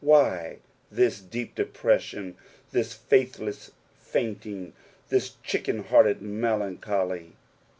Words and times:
Why 0.03 0.61
this 0.91 1.19
deep 1.21 1.53
depression, 1.53 2.35
this 2.71 2.91
faithless 2.91 3.69
fainting, 3.99 4.73
thb 5.11 5.35
chick 5.43 5.69
en 5.69 5.83
hearted 5.83 6.23
melancholy? 6.23 7.33